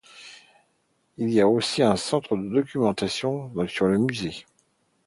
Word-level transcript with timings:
Il 1.19 1.29
y 1.31 1.41
a 1.41 1.47
aussi 1.47 1.83
un 1.83 1.95
centre 1.95 2.35
de 2.35 2.49
documentation 2.49 3.53
sur 3.67 3.85
le 3.85 3.99
musée. 3.99 4.47